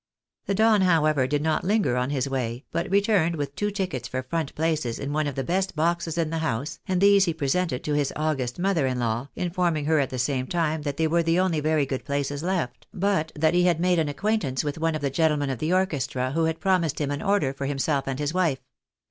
[0.47, 4.23] The Don, however, did not linger on his way, but returned with two tickets for
[4.23, 7.83] front places in one of the best boxes in the house; and these he presented
[7.83, 11.21] to his august mother in law, informing her at the same time that they were
[11.21, 14.95] the only very good places left, but that he had made an acquaintance with one
[14.95, 18.17] of the gentlemen of the orchestra who had promised him an order for himself and
[18.17, 18.57] his \wife.